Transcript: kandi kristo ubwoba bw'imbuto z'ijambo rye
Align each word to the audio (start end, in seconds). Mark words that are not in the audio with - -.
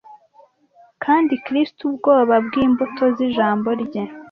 kandi 1.03 1.33
kristo 1.45 1.81
ubwoba 1.89 2.35
bw'imbuto 2.45 3.03
z'ijambo 3.15 3.69
rye 3.83 4.03